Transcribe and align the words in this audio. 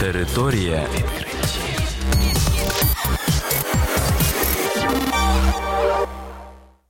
Територія 0.00 0.82
відкриттів. 0.94 1.80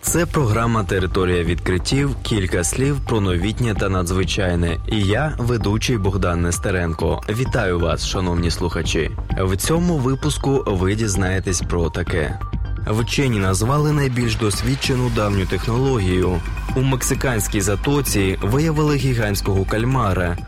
Це 0.00 0.26
програма 0.26 0.84
Територія 0.84 1.44
відкриттів. 1.44 2.16
Кілька 2.22 2.64
слів 2.64 3.00
про 3.06 3.20
новітнє 3.20 3.74
та 3.74 3.88
надзвичайне. 3.88 4.78
І 4.88 5.00
я, 5.00 5.34
ведучий 5.38 5.98
Богдан 5.98 6.42
Нестеренко. 6.42 7.22
Вітаю 7.28 7.78
вас, 7.78 8.06
шановні 8.06 8.50
слухачі. 8.50 9.10
В 9.40 9.56
цьому 9.56 9.98
випуску 9.98 10.64
ви 10.66 10.94
дізнаєтесь 10.94 11.60
про 11.60 11.90
таке. 11.90 12.40
Вчені 12.86 13.38
назвали 13.38 13.92
найбільш 13.92 14.36
досвідчену 14.36 15.10
давню 15.10 15.46
технологію. 15.46 16.40
У 16.76 16.80
мексиканській 16.80 17.60
затоці 17.60 18.38
виявили 18.42 18.96
гігантського 18.96 19.64
кальмара. 19.64 20.38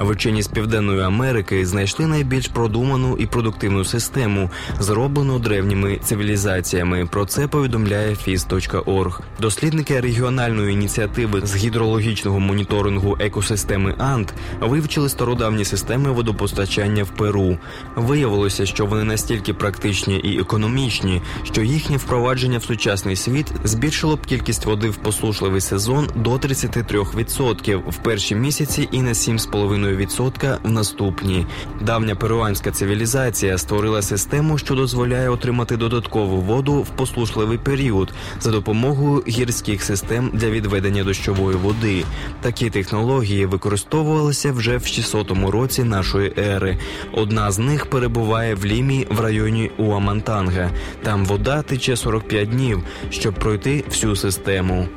Вчені 0.00 0.42
з 0.42 0.48
Південної 0.48 1.00
Америки 1.00 1.66
знайшли 1.66 2.06
найбільш 2.06 2.48
продуману 2.48 3.16
і 3.16 3.26
продуктивну 3.26 3.84
систему, 3.84 4.50
зроблену 4.80 5.38
древніми 5.38 5.98
цивілізаціями. 6.04 7.06
Про 7.06 7.24
це 7.24 7.48
повідомляє 7.48 8.10
FIS.org. 8.10 9.20
Дослідники 9.40 10.00
регіональної 10.00 10.72
ініціативи 10.72 11.40
з 11.44 11.56
гідрологічного 11.56 12.40
моніторингу 12.40 13.16
екосистеми 13.20 13.94
Ант 13.98 14.34
вивчили 14.60 15.08
стародавні 15.08 15.64
системи 15.64 16.10
водопостачання 16.12 17.04
в 17.04 17.08
Перу. 17.08 17.58
Виявилося, 17.96 18.66
що 18.66 18.86
вони 18.86 19.04
настільки 19.04 19.54
практичні 19.54 20.18
і 20.18 20.40
економічні, 20.40 21.22
що 21.42 21.62
їхнє 21.62 21.96
впровадження 21.96 22.58
в 22.58 22.64
сучасний 22.64 23.16
світ 23.16 23.46
збільшило 23.64 24.16
б 24.16 24.26
кількість 24.26 24.66
води 24.66 24.90
в 24.90 24.96
посушливий 24.96 25.60
сезон 25.60 26.08
до 26.14 26.30
33% 26.30 27.90
в 27.90 27.96
перші 27.96 28.34
місяці 28.34 28.88
і 28.92 29.02
на 29.02 29.12
7,5% 29.12 29.87
1,5% 29.88 30.58
в 30.62 30.70
наступні. 30.70 31.46
Давня 31.80 32.14
перуанська 32.14 32.70
цивілізація 32.70 33.58
створила 33.58 34.02
систему, 34.02 34.58
що 34.58 34.74
дозволяє 34.74 35.28
отримати 35.28 35.76
додаткову 35.76 36.40
воду 36.40 36.74
в 36.74 36.88
послушливий 36.88 37.58
період 37.58 38.12
за 38.40 38.50
допомогою 38.50 39.24
гірських 39.28 39.82
систем 39.82 40.30
для 40.32 40.50
відведення 40.50 41.04
дощової 41.04 41.56
води. 41.56 42.04
Такі 42.40 42.70
технології 42.70 43.46
використовувалися 43.46 44.52
вже 44.52 44.76
в 44.76 44.86
600 44.86 45.30
році 45.30 45.84
нашої 45.84 46.32
ери. 46.38 46.78
Одна 47.12 47.50
з 47.50 47.58
них 47.58 47.86
перебуває 47.86 48.54
в 48.54 48.64
лімі 48.64 49.06
в 49.10 49.20
районі 49.20 49.70
Уамантанга. 49.78 50.70
Там 51.02 51.24
вода 51.24 51.62
тече 51.62 51.96
45 51.96 52.48
днів, 52.48 52.82
щоб 53.10 53.34
пройти 53.34 53.84
всю 53.88 54.16
систему. 54.16 54.88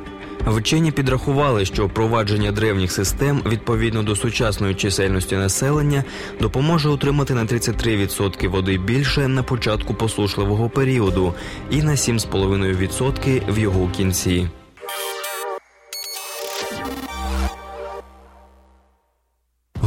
Вчені 0.46 0.92
підрахували, 0.92 1.64
що 1.64 1.86
впровадження 1.86 2.52
древніх 2.52 2.92
систем 2.92 3.42
відповідно 3.46 4.02
до 4.02 4.16
сучасної 4.16 4.74
чисельності 4.74 5.36
населення 5.36 6.04
допоможе 6.40 6.88
отримати 6.88 7.34
на 7.34 7.44
33% 7.44 8.48
води 8.48 8.78
більше 8.78 9.28
на 9.28 9.42
початку 9.42 9.94
посушливого 9.94 10.68
періоду 10.68 11.34
і 11.70 11.82
на 11.82 11.92
7,5% 11.92 13.54
в 13.54 13.58
його 13.58 13.88
кінці. 13.88 14.48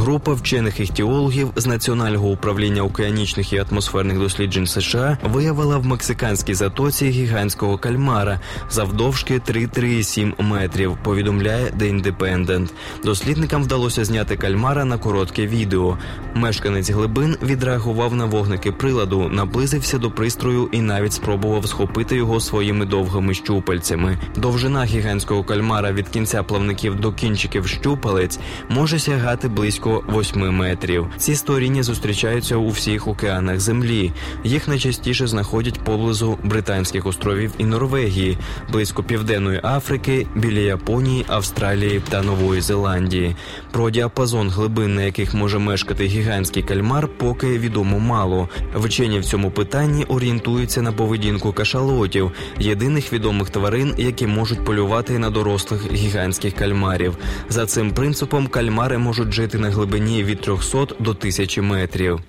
Група 0.06 0.32
вчених 0.32 0.80
іхтіологів 0.80 1.52
з 1.56 1.66
Національного 1.66 2.28
управління 2.28 2.82
океанічних 2.82 3.52
і 3.52 3.58
атмосферних 3.58 4.18
досліджень 4.18 4.66
США 4.66 5.18
виявила 5.24 5.78
в 5.78 5.86
мексиканській 5.86 6.54
затоці 6.54 7.06
гігантського 7.08 7.78
кальмара 7.78 8.40
завдовжки 8.70 9.34
3,3,7 9.34 10.42
метрів. 10.42 10.96
Повідомляє 11.02 11.64
The 11.78 12.02
Independent. 12.02 12.68
Дослідникам 13.04 13.62
вдалося 13.62 14.04
зняти 14.04 14.36
кальмара 14.36 14.84
на 14.84 14.98
коротке 14.98 15.46
відео. 15.46 15.98
Мешканець 16.34 16.90
глибин 16.90 17.36
відреагував 17.42 18.14
на 18.14 18.24
вогники 18.24 18.72
приладу, 18.72 19.28
наблизився 19.28 19.98
до 19.98 20.10
пристрою 20.10 20.68
і 20.72 20.80
навіть 20.80 21.12
спробував 21.12 21.68
схопити 21.68 22.16
його 22.16 22.40
своїми 22.40 22.86
довгими 22.86 23.34
щупальцями. 23.34 24.18
Довжина 24.36 24.84
гігантського 24.84 25.44
кальмара 25.44 25.92
від 25.92 26.08
кінця 26.08 26.42
плавників 26.42 27.00
до 27.00 27.12
кінчиків 27.12 27.66
щупалець 27.66 28.38
може 28.68 28.98
сягати 28.98 29.48
близько 29.48 29.95
8 30.08 30.56
метрів. 30.56 31.06
Ці 31.16 31.34
сторіння 31.34 31.82
зустрічаються 31.82 32.56
у 32.56 32.68
всіх 32.68 33.08
океанах 33.08 33.60
землі. 33.60 34.12
Їх 34.44 34.68
найчастіше 34.68 35.26
знаходять 35.26 35.80
поблизу 35.80 36.38
Британських 36.44 37.06
островів 37.06 37.52
і 37.58 37.64
Норвегії, 37.64 38.38
близько 38.72 39.02
Південної 39.02 39.60
Африки, 39.64 40.26
біля 40.34 40.58
Японії, 40.58 41.24
Австралії 41.28 42.02
та 42.08 42.22
Нової 42.22 42.60
Зеландії. 42.60 43.36
Про 43.70 43.90
діапазон 43.90 44.50
глибин, 44.50 44.94
на 44.94 45.02
яких 45.02 45.34
може 45.34 45.58
мешкати 45.58 46.04
гігантський 46.04 46.62
кальмар, 46.62 47.08
поки 47.08 47.58
відомо 47.58 47.98
мало. 47.98 48.48
Вчені 48.74 49.18
в 49.18 49.24
цьому 49.24 49.50
питанні 49.50 50.04
орієнтуються 50.04 50.82
на 50.82 50.92
поведінку 50.92 51.52
кашалотів, 51.52 52.32
єдиних 52.58 53.12
відомих 53.12 53.50
тварин, 53.50 53.94
які 53.98 54.26
можуть 54.26 54.64
полювати 54.64 55.18
на 55.18 55.30
дорослих 55.30 55.92
гігантських 55.92 56.54
кальмарів. 56.54 57.16
За 57.48 57.66
цим 57.66 57.90
принципом 57.90 58.46
кальмари 58.46 58.98
можуть 58.98 59.32
жити 59.32 59.58
на 59.58 59.70
глибині 59.70 59.85
від 60.24 60.40
300 60.40 60.86
до 60.98 61.10
1000 61.10 61.62
метрів. 61.62 62.20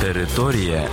Територія. 0.00 0.88